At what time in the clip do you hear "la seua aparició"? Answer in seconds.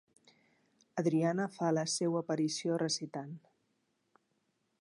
1.79-2.81